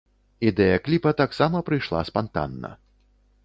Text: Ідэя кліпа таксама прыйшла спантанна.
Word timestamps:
Ідэя 0.51 0.77
кліпа 0.87 1.11
таксама 1.21 1.61
прыйшла 1.69 2.03
спантанна. 2.11 2.75